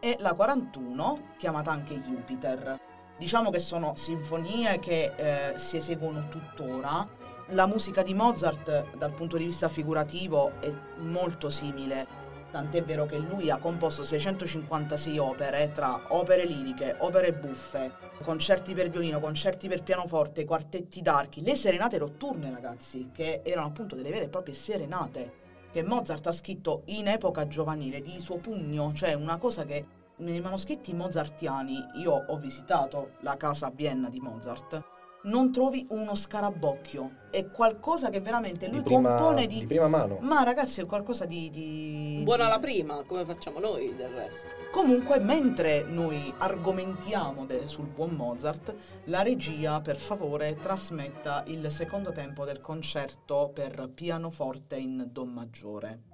e 0.07 0.15
la 0.19 0.35
41, 0.35 1.33
chiamata 1.37 1.69
anche 1.69 1.99
Jupiter. 1.99 2.79
Diciamo 3.17 3.49
che 3.49 3.59
sono 3.59 3.97
sinfonie 3.97 4.79
che 4.79 5.11
eh, 5.17 5.57
si 5.57 5.75
eseguono 5.75 6.29
tuttora. 6.29 7.05
La 7.49 7.67
musica 7.67 8.03
di 8.03 8.13
Mozart 8.13 8.95
dal 8.95 9.11
punto 9.11 9.35
di 9.35 9.43
vista 9.43 9.67
figurativo 9.67 10.61
è 10.61 10.71
molto 10.99 11.49
simile, 11.49 12.07
tant'è 12.51 12.85
vero 12.85 13.05
che 13.05 13.17
lui 13.17 13.49
ha 13.49 13.57
composto 13.57 14.05
656 14.05 15.17
opere 15.17 15.71
tra 15.71 16.01
opere 16.07 16.45
liriche, 16.45 16.95
opere 16.99 17.33
buffe, 17.33 17.91
concerti 18.23 18.73
per 18.73 18.89
violino, 18.89 19.19
concerti 19.19 19.67
per 19.67 19.83
pianoforte, 19.83 20.45
quartetti 20.45 21.01
d'archi, 21.01 21.43
le 21.43 21.57
serenate 21.57 21.97
notturne 21.97 22.49
ragazzi, 22.49 23.09
che 23.13 23.41
erano 23.43 23.67
appunto 23.67 23.95
delle 23.95 24.11
vere 24.11 24.25
e 24.25 24.29
proprie 24.29 24.55
serenate 24.55 25.45
che 25.71 25.83
Mozart 25.83 26.25
ha 26.25 26.31
scritto 26.31 26.83
in 26.85 27.07
epoca 27.07 27.45
giovanile 27.47 28.01
di 28.01 28.19
suo 28.19 28.37
pugno, 28.37 28.93
cioè 28.93 29.13
una 29.13 29.37
cosa 29.37 29.65
che 29.65 29.85
nei 30.17 30.41
manoscritti 30.41 30.93
mozartiani, 30.93 31.77
io 32.01 32.25
ho 32.27 32.37
visitato 32.37 33.11
la 33.21 33.37
casa 33.37 33.67
a 33.67 33.71
Vienna 33.73 34.09
di 34.09 34.19
Mozart, 34.19 34.95
non 35.23 35.51
trovi 35.51 35.85
uno 35.89 36.15
scarabocchio. 36.15 37.25
È 37.29 37.49
qualcosa 37.49 38.09
che 38.09 38.21
veramente 38.21 38.67
lui 38.67 38.77
di 38.77 38.83
prima, 38.83 39.17
compone 39.17 39.45
di... 39.45 39.59
di 39.59 39.65
prima 39.65 39.87
mano. 39.87 40.19
Ma 40.21 40.43
ragazzi, 40.43 40.81
è 40.81 40.85
qualcosa 40.85 41.25
di... 41.25 41.49
di... 41.49 42.21
Buona 42.23 42.47
la 42.47 42.59
prima, 42.59 43.03
come 43.03 43.25
facciamo 43.25 43.59
noi 43.59 43.95
del 43.95 44.09
resto. 44.09 44.49
Comunque, 44.71 45.19
mentre 45.19 45.83
noi 45.83 46.33
argomentiamo 46.37 47.45
de, 47.45 47.67
sul 47.67 47.87
buon 47.87 48.11
Mozart, 48.11 48.73
la 49.05 49.21
regia, 49.21 49.81
per 49.81 49.97
favore, 49.97 50.55
trasmetta 50.55 51.43
il 51.47 51.69
secondo 51.71 52.11
tempo 52.11 52.45
del 52.45 52.61
concerto 52.61 53.51
per 53.53 53.89
pianoforte 53.93 54.77
in 54.77 55.09
Do 55.11 55.25
maggiore. 55.25 56.06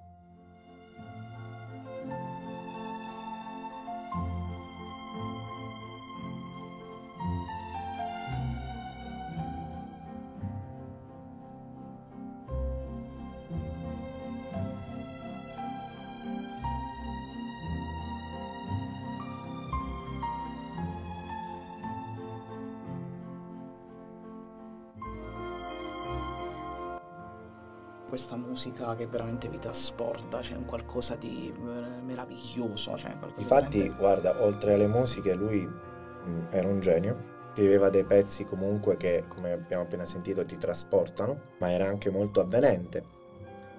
Questa 28.14 28.36
musica 28.36 28.94
che 28.94 29.08
veramente 29.08 29.48
vi 29.48 29.58
trasporta, 29.58 30.38
c'è 30.38 30.54
un 30.54 30.66
qualcosa 30.66 31.16
di 31.16 31.52
eh, 31.52 32.00
meraviglioso. 32.00 32.96
Cioè 32.96 33.10
Infatti, 33.38 33.78
veramente... 33.78 33.88
guarda, 33.98 34.40
oltre 34.44 34.74
alle 34.74 34.86
musiche, 34.86 35.34
lui 35.34 35.66
mh, 35.66 36.30
mm, 36.30 36.44
era 36.50 36.68
un 36.68 36.78
genio. 36.78 37.32
Scriveva 37.52 37.90
dei 37.90 38.04
pezzi 38.04 38.44
comunque 38.44 38.96
che, 38.96 39.24
come 39.26 39.50
abbiamo 39.50 39.82
appena 39.82 40.06
sentito, 40.06 40.46
ti 40.46 40.56
trasportano, 40.56 41.40
ma 41.58 41.72
era 41.72 41.88
anche 41.88 42.08
molto 42.08 42.40
avvenente. 42.40 43.04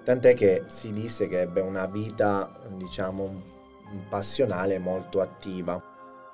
Tant'è 0.04 0.34
che 0.34 0.64
si 0.66 0.92
disse 0.92 1.28
che 1.28 1.40
ebbe 1.40 1.62
una 1.62 1.86
vita, 1.86 2.50
diciamo, 2.76 3.40
passionale 4.10 4.78
molto 4.78 5.22
attiva 5.22 5.82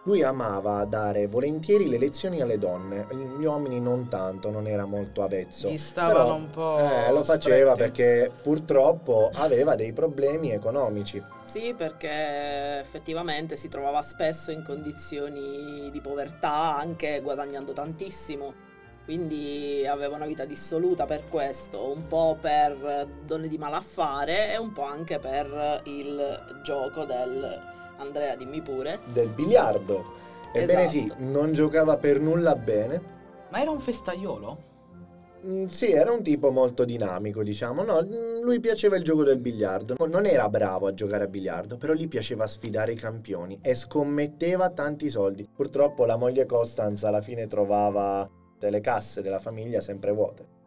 lui 0.04 0.22
amava 0.22 0.84
dare 0.84 1.28
volentieri 1.28 1.88
le 1.88 1.96
lezioni 1.98 2.40
alle 2.40 2.58
donne, 2.58 3.06
gli 3.38 3.44
uomini 3.44 3.80
non 3.80 4.08
tanto, 4.08 4.50
non 4.50 4.66
era 4.66 4.84
molto 4.84 5.22
avezzo. 5.22 5.68
Gli 5.68 5.78
stavano 5.78 6.22
Però, 6.24 6.34
un 6.34 6.48
po'. 6.48 6.78
Eh, 6.78 7.12
lo 7.12 7.22
faceva 7.22 7.74
stretti. 7.74 7.78
perché 8.00 8.32
purtroppo 8.42 9.30
aveva 9.34 9.76
dei 9.76 9.92
problemi 9.92 10.50
economici. 10.50 11.22
Sì, 11.44 11.72
perché 11.76 12.80
effettivamente 12.80 13.56
si 13.56 13.68
trovava 13.68 14.02
spesso 14.02 14.50
in 14.50 14.64
condizioni 14.64 15.88
di 15.92 16.00
povertà, 16.00 16.76
anche 16.76 17.20
guadagnando 17.20 17.72
tantissimo. 17.72 18.70
quindi 19.04 19.84
aveva 19.86 20.14
una 20.14 20.26
vita 20.26 20.44
dissoluta 20.44 21.06
per 21.06 21.28
questo, 21.28 21.90
un 21.92 22.06
po' 22.06 22.36
per 22.40 23.06
donne 23.24 23.48
di 23.48 23.58
malaffare 23.58 24.52
e 24.52 24.58
un 24.58 24.70
po' 24.72 24.84
anche 24.84 25.18
per 25.18 25.82
il 25.86 26.60
gioco 26.62 27.04
del 27.04 27.70
Andrea, 28.02 28.36
dimmi 28.36 28.60
pure. 28.60 29.00
Del 29.12 29.28
biliardo. 29.30 30.20
Ebbene 30.52 30.86
sì, 30.86 31.04
Esatto. 31.04 31.22
non 31.22 31.52
giocava 31.52 31.96
per 31.96 32.20
nulla 32.20 32.54
bene. 32.56 33.00
Ma 33.50 33.60
era 33.60 33.70
un 33.70 33.80
festaiolo? 33.80 34.70
Mm, 35.46 35.66
Sì, 35.66 35.90
era 35.92 36.12
un 36.12 36.22
tipo 36.22 36.50
molto 36.50 36.84
dinamico, 36.84 37.42
diciamo. 37.42 37.82
No, 37.82 38.02
mm, 38.02 38.42
lui 38.42 38.60
piaceva 38.60 38.96
il 38.96 39.02
gioco 39.04 39.22
del 39.24 39.38
biliardo. 39.38 39.94
Non 40.06 40.26
era 40.26 40.48
bravo 40.48 40.86
a 40.86 40.94
giocare 40.94 41.24
a 41.24 41.28
biliardo, 41.28 41.76
però 41.76 41.94
gli 41.94 42.08
piaceva 42.08 42.46
sfidare 42.46 42.92
i 42.92 42.96
campioni 42.96 43.58
e 43.62 43.74
scommetteva 43.74 44.70
tanti 44.70 45.08
soldi. 45.08 45.48
Purtroppo 45.52 46.04
la 46.04 46.16
moglie 46.16 46.44
Constance 46.46 47.06
alla 47.06 47.20
fine 47.22 47.46
trovava 47.46 48.28
le 48.60 48.80
casse 48.80 49.22
della 49.22 49.40
famiglia 49.40 49.80
sempre 49.80 50.12
vuote. 50.12 50.60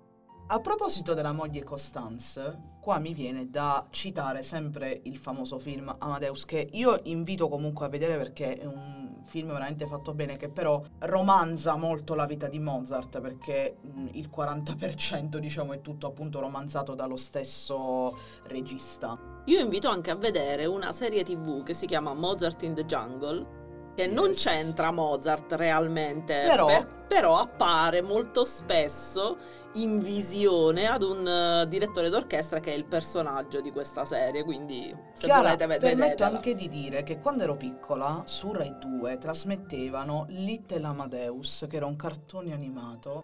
A 0.47 0.59
proposito 0.59 1.15
della 1.15 1.31
moglie 1.31 1.63
Constance, 1.63 2.73
qua 2.79 2.99
mi 2.99 3.15
viene 3.15 3.49
da 3.49 3.87
citare 3.89 4.43
sempre 4.43 5.01
il 5.05 5.17
famoso 5.17 5.57
film 5.57 5.95
Amadeus, 5.97 6.45
che 6.45 6.69
io 6.73 6.99
invito 7.05 7.49
comunque 7.49 7.87
a 7.87 7.89
vedere 7.89 8.15
perché 8.15 8.55
è 8.55 8.65
un 8.65 9.23
film 9.23 9.47
veramente 9.47 9.87
fatto 9.87 10.13
bene, 10.13 10.37
che 10.37 10.49
però 10.49 10.79
romanza 10.99 11.75
molto 11.77 12.13
la 12.13 12.27
vita 12.27 12.47
di 12.47 12.59
Mozart, 12.59 13.21
perché 13.21 13.77
mh, 13.81 14.09
il 14.11 14.29
40% 14.31 15.37
diciamo 15.37 15.73
è 15.73 15.81
tutto 15.81 16.05
appunto 16.05 16.39
romanzato 16.39 16.93
dallo 16.93 17.17
stesso 17.17 18.15
regista. 18.43 19.17
Io 19.45 19.59
invito 19.59 19.89
anche 19.89 20.11
a 20.11 20.15
vedere 20.15 20.67
una 20.67 20.91
serie 20.91 21.23
tv 21.23 21.63
che 21.63 21.73
si 21.73 21.87
chiama 21.87 22.13
Mozart 22.13 22.61
in 22.61 22.75
the 22.75 22.85
Jungle, 22.85 23.63
che 23.95 24.07
non 24.07 24.31
c'entra 24.31 24.91
Mozart 24.91 25.53
realmente, 25.53 26.43
Però- 26.45 26.65
per- 26.67 26.87
però 27.07 27.37
appare 27.39 28.01
molto 28.01 28.43
spesso 28.45 29.37
in 29.73 29.99
visione 29.99 30.87
ad 30.87 31.01
un 31.03 31.27
eh, 31.27 31.67
direttore 31.67 32.09
d'orchestra 32.09 32.59
che 32.59 32.71
è 32.71 32.75
il 32.75 32.85
personaggio 32.85 33.61
di 33.61 33.71
questa 33.71 34.03
serie, 34.05 34.43
quindi 34.43 34.93
se 35.13 35.25
Chiara, 35.25 35.41
volete 35.41 35.65
ved- 35.67 35.79
permetto 35.79 36.03
vedetela. 36.03 36.29
anche 36.29 36.55
di 36.55 36.69
dire 36.69 37.03
che 37.03 37.19
quando 37.19 37.43
ero 37.43 37.55
piccola 37.55 38.23
su 38.25 38.51
Rai 38.51 38.75
2 38.79 39.17
trasmettevano 39.17 40.25
Little 40.29 40.85
Amadeus, 40.85 41.65
che 41.69 41.75
era 41.77 41.85
un 41.85 41.95
cartone 41.95 42.53
animato. 42.53 43.23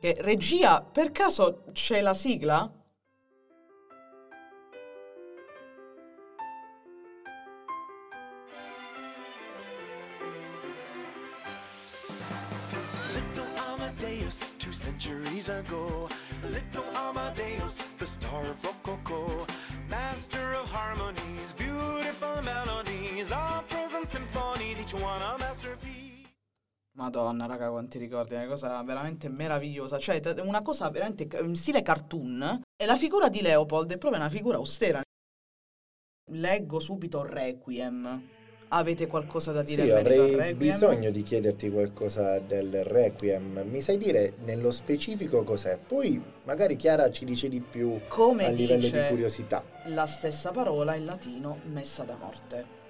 Che 0.00 0.16
regia, 0.20 0.82
per 0.82 1.12
caso 1.12 1.62
c'è 1.72 2.00
la 2.00 2.14
sigla? 2.14 2.68
Two 14.72 14.78
centuries 14.78 15.48
ago. 15.48 16.08
Little 16.50 16.84
Amadeus, 16.94 17.94
the 17.98 18.06
star 18.06 18.44
of 18.46 18.56
Rococo. 18.64 19.46
Master 19.88 20.54
of 20.54 20.70
harmonies, 20.70 21.52
beautiful 21.52 22.40
melodies, 22.42 23.30
operas 23.30 23.94
and 23.94 24.06
symphonies, 24.06 24.80
each 24.80 24.94
one 24.94 25.22
a 25.22 25.36
masterpiece. 25.38 26.30
Madonna, 26.94 27.46
raga, 27.46 27.70
quanti 27.70 27.98
ricordi, 27.98 28.34
è 28.34 28.38
una 28.38 28.48
cosa 28.48 28.82
veramente 28.82 29.28
meravigliosa. 29.28 29.98
Cioè, 29.98 30.20
una 30.40 30.62
cosa 30.62 30.90
veramente 30.90 31.28
in 31.40 31.54
stile 31.54 31.82
cartoon. 31.82 32.62
E 32.76 32.86
la 32.86 32.96
figura 32.96 33.28
di 33.28 33.40
Leopold 33.40 33.92
è 33.92 33.98
proprio 33.98 34.20
una 34.20 34.30
figura 34.30 34.56
austera. 34.56 35.02
Leggo 36.32 36.80
subito 36.80 37.24
Requiem. 37.24 38.40
Avete 38.74 39.06
qualcosa 39.06 39.52
da 39.52 39.62
dire 39.62 39.82
Sì, 39.82 39.90
avrei 39.90 40.54
bisogno 40.54 41.10
di 41.10 41.22
chiederti 41.22 41.70
qualcosa 41.70 42.38
del 42.38 42.82
Requiem. 42.84 43.64
Mi 43.66 43.82
sai 43.82 43.98
dire 43.98 44.32
nello 44.44 44.70
specifico 44.70 45.42
cos'è? 45.44 45.76
Poi 45.76 46.22
magari 46.44 46.76
Chiara 46.76 47.10
ci 47.10 47.26
dice 47.26 47.50
di 47.50 47.60
più 47.60 48.00
Come 48.08 48.46
a 48.46 48.48
livello 48.48 48.88
di 48.88 49.08
curiosità. 49.08 49.62
la 49.88 50.06
stessa 50.06 50.52
parola 50.52 50.94
in 50.94 51.04
latino 51.04 51.58
messa 51.70 52.02
da 52.04 52.16
morte 52.18 52.80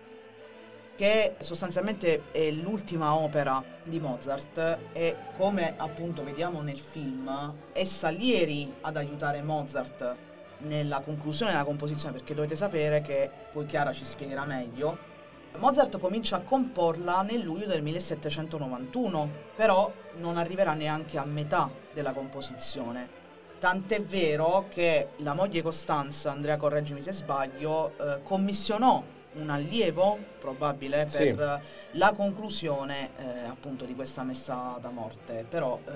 che 0.95 1.35
sostanzialmente 1.41 2.25
è 2.33 2.51
l'ultima 2.51 3.15
opera 3.15 3.65
di 3.83 3.99
Mozart 3.99 4.79
e 4.93 5.17
come 5.39 5.73
appunto 5.77 6.23
vediamo 6.23 6.61
nel 6.61 6.79
film 6.79 7.55
è 7.73 7.83
Salieri 7.85 8.73
ad 8.83 8.97
aiutare 8.99 9.43
Mozart 9.43 10.15
nella 10.59 11.01
conclusione 11.01 11.51
della 11.51 11.65
composizione 11.65 12.15
perché 12.15 12.35
dovete 12.35 12.55
sapere 12.57 13.01
che 13.01 13.29
poi 13.53 13.65
Chiara 13.67 13.93
ci 13.93 14.05
spiegherà 14.05 14.45
meglio 14.45 15.11
Mozart 15.59 15.99
comincia 15.99 16.37
a 16.37 16.41
comporla 16.41 17.23
nel 17.23 17.41
luglio 17.41 17.67
del 17.67 17.83
1791 17.83 19.31
però 19.55 19.93
non 20.15 20.37
arriverà 20.37 20.75
neanche 20.75 21.19
a 21.19 21.25
metà 21.25 21.71
della 21.93 22.13
composizione. 22.13 23.21
Tant'è 23.59 24.03
vero 24.03 24.67
che 24.69 25.11
la 25.19 25.35
moglie 25.35 25.63
Costanza, 25.63 26.33
Andrea 26.33 26.57
correggimi 26.57 27.01
se 27.01 27.13
sbaglio, 27.13 27.93
eh, 27.97 28.23
commissionò 28.23 29.03
un 29.35 29.49
allievo, 29.51 30.19
probabile, 30.39 31.07
per 31.11 31.61
Sì. 31.63 31.99
la 31.99 32.13
conclusione 32.15 33.11
eh, 33.17 33.47
appunto 33.49 33.85
di 33.85 33.95
questa 33.95 34.23
messa 34.23 34.79
da 34.81 34.91
morte. 34.91 35.45
Però 35.49 35.79
eh, 35.87 35.91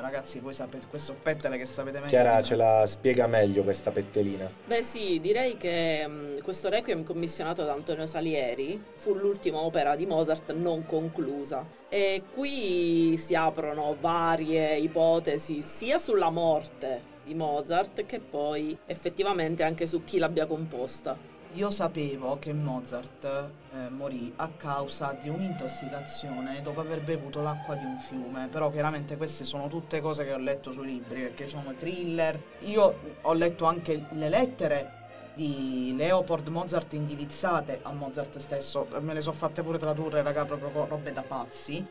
ragazzi, 0.00 0.38
voi 0.40 0.52
sapete, 0.54 0.86
questo 0.88 1.14
pettele 1.20 1.58
che 1.58 1.66
sapete 1.66 1.98
meglio. 1.98 2.10
Chiara 2.10 2.30
di 2.30 2.36
me. 2.36 2.42
ce 2.44 2.56
la 2.56 2.84
spiega 2.86 3.26
meglio 3.26 3.62
questa 3.62 3.90
pettelina. 3.90 4.50
Beh 4.66 4.82
sì, 4.82 5.20
direi 5.20 5.56
che 5.56 6.06
mh, 6.06 6.42
questo 6.42 6.68
Requiem 6.68 7.02
commissionato 7.04 7.64
da 7.64 7.72
Antonio 7.72 8.06
Salieri 8.06 8.82
fu 8.94 9.14
l'ultima 9.14 9.58
opera 9.58 9.94
di 9.96 10.06
Mozart 10.06 10.52
non 10.54 10.86
conclusa 10.86 11.66
e 11.88 12.22
qui 12.34 13.16
si 13.18 13.34
aprono 13.34 13.96
varie 14.00 14.76
ipotesi 14.76 15.62
sia 15.64 15.98
sulla 15.98 16.30
morte 16.30 17.16
di 17.24 17.34
Mozart 17.34 18.06
che 18.06 18.20
poi 18.20 18.76
effettivamente 18.86 19.62
anche 19.62 19.86
su 19.86 20.04
chi 20.04 20.18
l'abbia 20.18 20.46
composta. 20.46 21.36
Io 21.54 21.70
sapevo 21.70 22.38
che 22.38 22.52
Mozart 22.52 23.24
eh, 23.24 23.88
morì 23.88 24.32
a 24.36 24.48
causa 24.54 25.16
di 25.20 25.30
un'intossicazione 25.30 26.60
dopo 26.62 26.80
aver 26.80 27.02
bevuto 27.02 27.40
l'acqua 27.40 27.74
di 27.74 27.84
un 27.84 27.96
fiume, 27.98 28.48
però 28.48 28.70
chiaramente 28.70 29.16
queste 29.16 29.44
sono 29.44 29.66
tutte 29.66 30.00
cose 30.00 30.24
che 30.24 30.32
ho 30.32 30.38
letto 30.38 30.72
sui 30.72 30.86
libri, 30.86 31.22
perché 31.22 31.48
sono 31.48 31.74
thriller. 31.74 32.40
Io 32.60 32.94
ho 33.22 33.32
letto 33.32 33.64
anche 33.64 34.06
le 34.10 34.28
lettere 34.28 34.92
di 35.34 35.94
Leopold 35.96 36.48
Mozart 36.48 36.92
indirizzate 36.92 37.80
a 37.82 37.92
Mozart 37.92 38.38
stesso, 38.38 38.86
me 39.00 39.14
le 39.14 39.20
sono 39.20 39.34
fatte 39.34 39.62
pure 39.62 39.78
tradurre, 39.78 40.22
raga, 40.22 40.44
proprio 40.44 40.86
robe 40.86 41.12
da 41.12 41.22
pazzi. 41.22 41.84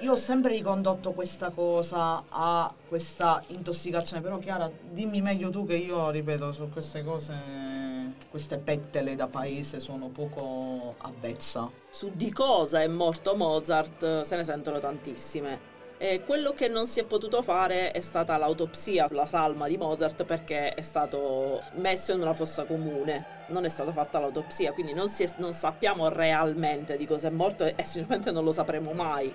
Io 0.00 0.12
ho 0.12 0.16
sempre 0.16 0.52
ricondotto 0.52 1.12
questa 1.12 1.50
cosa 1.50 2.24
a 2.28 2.74
questa 2.88 3.40
intossicazione, 3.48 4.20
però 4.20 4.38
Chiara, 4.38 4.68
dimmi 4.90 5.22
meglio 5.22 5.50
tu 5.50 5.64
che 5.64 5.76
io, 5.76 6.10
ripeto, 6.10 6.50
su 6.52 6.68
queste 6.68 7.04
cose, 7.04 7.32
queste 8.34 8.58
pettele 8.58 9.14
da 9.14 9.28
paese 9.28 9.78
sono 9.78 10.08
poco 10.08 10.96
avvezza. 10.98 11.70
Su 11.88 12.10
di 12.12 12.32
cosa 12.32 12.82
è 12.82 12.88
morto 12.88 13.36
Mozart 13.36 14.22
se 14.22 14.34
ne 14.34 14.42
sentono 14.42 14.80
tantissime. 14.80 15.72
E 15.98 16.24
quello 16.24 16.50
che 16.50 16.66
non 16.66 16.88
si 16.88 16.98
è 16.98 17.04
potuto 17.04 17.42
fare 17.42 17.92
è 17.92 18.00
stata 18.00 18.36
l'autopsia 18.36 19.06
sulla 19.06 19.24
salma 19.24 19.68
di 19.68 19.76
Mozart 19.76 20.24
perché 20.24 20.74
è 20.74 20.80
stato 20.80 21.62
messo 21.74 22.10
in 22.10 22.22
una 22.22 22.34
fossa 22.34 22.64
comune. 22.64 23.44
Non 23.50 23.64
è 23.64 23.68
stata 23.68 23.92
fatta 23.92 24.18
l'autopsia, 24.18 24.72
quindi 24.72 24.94
non, 24.94 25.08
è- 25.16 25.34
non 25.36 25.52
sappiamo 25.52 26.08
realmente 26.08 26.96
di 26.96 27.06
cosa 27.06 27.28
è 27.28 27.30
morto 27.30 27.62
e 27.62 27.84
sicuramente 27.84 28.32
non 28.32 28.42
lo 28.42 28.50
sapremo 28.50 28.90
mai. 28.94 29.32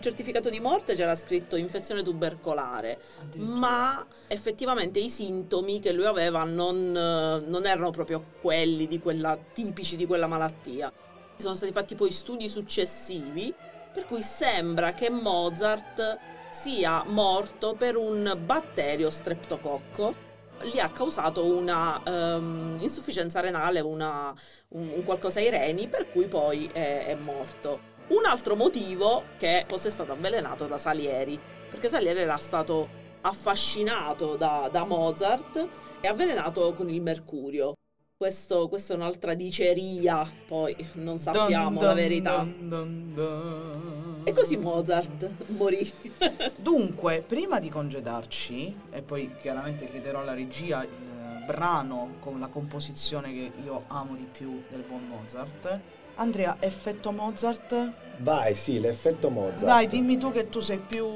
Certificato 0.00 0.48
di 0.48 0.60
morte 0.60 0.94
c'era 0.94 1.14
scritto 1.14 1.56
infezione 1.56 2.02
tubercolare, 2.02 2.98
ma 3.36 4.06
effettivamente 4.28 4.98
i 4.98 5.10
sintomi 5.10 5.78
che 5.78 5.92
lui 5.92 6.06
aveva 6.06 6.42
non, 6.44 6.90
non 6.90 7.66
erano 7.66 7.90
proprio 7.90 8.24
quelli 8.40 8.88
di 8.88 8.98
quella, 8.98 9.38
tipici 9.52 9.96
di 9.96 10.06
quella 10.06 10.26
malattia. 10.26 10.90
Sono 11.36 11.54
stati 11.54 11.72
fatti 11.72 11.94
poi 11.94 12.10
studi 12.10 12.48
successivi 12.48 13.54
per 13.92 14.06
cui 14.06 14.22
sembra 14.22 14.94
che 14.94 15.10
Mozart 15.10 16.18
sia 16.50 17.04
morto 17.04 17.74
per 17.74 17.96
un 17.96 18.40
batterio 18.42 19.10
streptococco. 19.10 20.28
Gli 20.62 20.78
ha 20.78 20.90
causato 20.90 21.44
una 21.44 22.02
ehm, 22.02 22.76
insufficienza 22.80 23.40
renale, 23.40 23.80
una- 23.80 24.34
un, 24.68 24.92
un 24.94 25.04
qualcosa 25.04 25.40
ai 25.40 25.50
reni, 25.50 25.88
per 25.88 26.08
cui 26.10 26.26
poi 26.26 26.68
è, 26.72 27.06
è 27.06 27.14
morto. 27.14 27.89
Un 28.10 28.26
altro 28.26 28.56
motivo 28.56 29.22
che 29.36 29.64
fosse 29.68 29.88
stato 29.88 30.10
avvelenato 30.10 30.66
da 30.66 30.78
Salieri, 30.78 31.38
perché 31.70 31.88
Salieri 31.88 32.18
era 32.18 32.36
stato 32.38 32.88
affascinato 33.20 34.34
da, 34.34 34.68
da 34.70 34.84
Mozart 34.84 35.68
e 36.00 36.08
avvelenato 36.08 36.72
con 36.72 36.88
il 36.90 37.00
mercurio. 37.00 37.74
Questo, 38.16 38.66
questa 38.68 38.94
è 38.94 38.96
un'altra 38.96 39.34
diceria, 39.34 40.28
poi 40.46 40.74
non 40.94 41.18
sappiamo 41.18 41.78
Dun, 41.78 41.82
la 41.82 41.86
dun, 41.86 41.94
verità. 41.94 42.36
dun, 42.38 42.68
dun, 42.68 43.14
dun. 43.14 44.20
E 44.24 44.32
così 44.32 44.56
Mozart 44.56 45.30
morì. 45.46 45.90
Dunque, 46.58 47.22
prima 47.24 47.60
di 47.60 47.68
congedarci, 47.68 48.76
e 48.90 49.02
poi 49.02 49.36
chiaramente 49.40 49.88
chiederò 49.88 50.20
alla 50.20 50.34
regia 50.34 50.82
il 50.82 51.44
brano 51.46 52.16
con 52.18 52.40
la 52.40 52.48
composizione 52.48 53.32
che 53.32 53.52
io 53.64 53.84
amo 53.86 54.16
di 54.16 54.26
più 54.30 54.62
del 54.68 54.82
buon 54.82 55.06
Mozart, 55.06 55.80
Andrea, 56.16 56.56
effetto 56.60 57.10
Mozart? 57.12 57.92
Vai, 58.18 58.54
sì, 58.54 58.80
l'effetto 58.80 59.30
Mozart. 59.30 59.64
Vai, 59.64 59.86
dimmi 59.86 60.18
tu 60.18 60.30
che 60.32 60.48
tu 60.48 60.60
sei 60.60 60.78
più... 60.78 61.06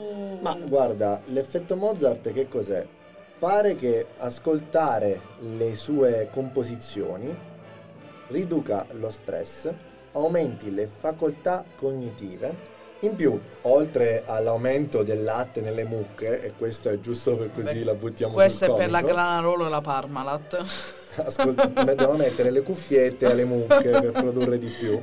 Ma 0.40 0.54
guarda, 0.54 1.20
l'effetto 1.26 1.76
Mozart 1.76 2.32
che 2.32 2.48
cos'è? 2.48 2.86
Pare 3.38 3.74
che 3.74 4.06
ascoltare 4.18 5.20
le 5.40 5.74
sue 5.76 6.28
composizioni 6.32 7.52
riduca 8.28 8.86
lo 8.92 9.10
stress, 9.10 9.70
aumenti 10.12 10.72
le 10.72 10.86
facoltà 10.86 11.64
cognitive. 11.76 12.72
In 13.00 13.16
più, 13.16 13.38
oltre 13.62 14.22
all'aumento 14.24 15.02
del 15.02 15.22
latte 15.22 15.60
nelle 15.60 15.84
mucche, 15.84 16.40
e 16.40 16.54
questo 16.56 16.88
è 16.88 16.98
giusto 17.00 17.36
per 17.36 17.52
così 17.52 17.80
Beh, 17.80 17.84
la 17.84 17.94
buttiamo 17.94 18.32
Questa 18.32 18.64
è 18.64 18.74
per 18.74 18.90
la 18.90 19.00
comico, 19.00 19.18
Glanarolo 19.18 19.66
e 19.66 19.68
la 19.68 19.80
Parmalat. 19.82 20.64
Ascolt- 21.16 21.84
dobbiamo 21.84 22.14
mettere 22.14 22.50
le 22.50 22.62
cuffiette 22.62 23.26
alle 23.26 23.44
mucche 23.44 23.90
per 23.90 24.12
produrre 24.12 24.58
di 24.58 24.68
più. 24.68 25.00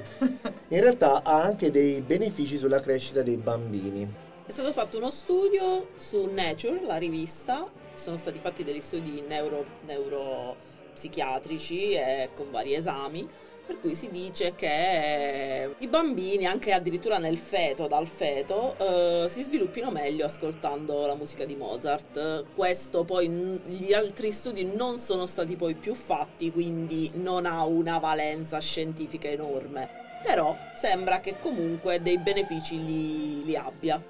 In 0.69 0.81
realtà 0.81 1.23
ha 1.23 1.41
anche 1.41 1.71
dei 1.71 2.01
benefici 2.01 2.57
sulla 2.57 2.79
crescita 2.79 3.21
dei 3.21 3.37
bambini. 3.37 4.29
È 4.45 4.51
stato 4.51 4.73
fatto 4.73 4.97
uno 4.97 5.11
studio 5.11 5.89
su 5.97 6.25
Nature, 6.25 6.81
la 6.85 6.97
rivista, 6.97 7.67
sono 7.93 8.17
stati 8.17 8.39
fatti 8.39 8.63
degli 8.63 8.81
studi 8.81 9.23
neuro, 9.27 9.65
neuropsichiatrici 9.85 11.93
e 11.93 12.29
con 12.33 12.51
vari 12.51 12.75
esami, 12.75 13.27
per 13.71 13.79
cui 13.79 13.95
si 13.95 14.09
dice 14.09 14.53
che 14.53 15.75
i 15.77 15.87
bambini, 15.87 16.45
anche 16.45 16.73
addirittura 16.73 17.19
nel 17.19 17.37
feto, 17.37 17.87
dal 17.87 18.05
feto, 18.05 18.75
eh, 18.77 19.29
si 19.29 19.41
sviluppino 19.41 19.89
meglio 19.89 20.25
ascoltando 20.25 21.05
la 21.05 21.15
musica 21.15 21.45
di 21.45 21.55
Mozart. 21.55 22.43
Questo 22.53 23.05
poi 23.05 23.29
n- 23.29 23.61
gli 23.63 23.93
altri 23.93 24.33
studi 24.33 24.65
non 24.65 24.97
sono 24.97 25.25
stati 25.25 25.55
poi 25.55 25.75
più 25.75 25.93
fatti, 25.93 26.51
quindi 26.51 27.11
non 27.13 27.45
ha 27.45 27.63
una 27.63 27.97
valenza 27.97 28.59
scientifica 28.59 29.29
enorme. 29.29 29.89
Però 30.21 30.53
sembra 30.75 31.21
che 31.21 31.39
comunque 31.39 32.01
dei 32.01 32.17
benefici 32.17 32.77
li- 32.77 33.45
li 33.45 33.55
abbia. 33.55 34.03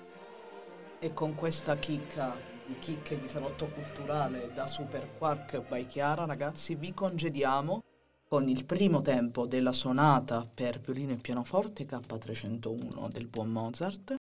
E 0.97 1.13
con 1.13 1.35
questa 1.35 1.77
chicca 1.77 2.35
di 2.65 2.79
chicche 2.79 3.19
di 3.19 3.27
salotto 3.27 3.67
culturale 3.67 4.49
da 4.55 4.65
Super 4.65 5.07
Quark 5.19 5.61
by 5.67 5.85
Chiara, 5.85 6.25
ragazzi, 6.25 6.73
vi 6.73 6.93
congediamo 6.95 7.83
con 8.31 8.47
il 8.47 8.63
primo 8.63 9.01
tempo 9.01 9.45
della 9.45 9.73
sonata 9.73 10.47
per 10.51 10.79
violino 10.79 11.11
e 11.11 11.17
pianoforte 11.17 11.85
K301 11.85 13.09
del 13.09 13.27
buon 13.27 13.49
Mozart. 13.49 14.15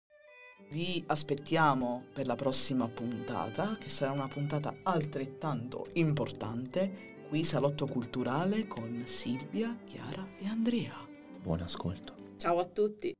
Vi 0.72 1.04
aspettiamo 1.06 2.06
per 2.12 2.26
la 2.26 2.34
prossima 2.34 2.88
puntata, 2.88 3.78
che 3.80 3.88
sarà 3.88 4.12
una 4.12 4.28
puntata 4.28 4.78
altrettanto 4.82 5.86
importante, 5.94 7.18
qui 7.30 7.44
Salotto 7.44 7.86
Culturale 7.86 8.66
con 8.66 9.04
Silvia, 9.06 9.78
Chiara 9.86 10.26
e 10.40 10.48
Andrea. 10.48 10.96
Buon 11.40 11.62
ascolto. 11.62 12.16
Ciao 12.38 12.58
a 12.58 12.66
tutti! 12.66 13.14